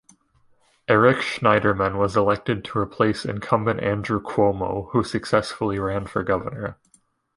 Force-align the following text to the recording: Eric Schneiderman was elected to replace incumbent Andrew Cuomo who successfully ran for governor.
Eric 0.87 1.17
Schneiderman 1.17 1.95
was 1.95 2.17
elected 2.17 2.65
to 2.65 2.79
replace 2.79 3.23
incumbent 3.23 3.81
Andrew 3.81 4.19
Cuomo 4.19 4.89
who 4.93 5.03
successfully 5.03 5.77
ran 5.77 6.07
for 6.07 6.23
governor. 6.23 6.79